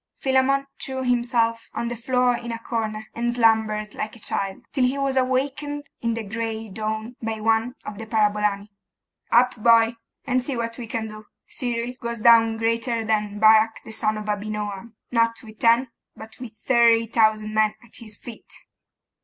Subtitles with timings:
[0.17, 4.83] Philammon threw himself on the floor in a corner, and slumbered like a child, till
[4.83, 8.71] he was awakened in the gray dawn by one of the parabolani.
[9.29, 9.95] 'Up, boy!
[10.25, 11.27] and see what we can do.
[11.45, 16.57] Cyril goes down greater than Barak the son of Abinoam, not with ten, but with
[16.57, 18.51] thirty thousand men at his feet!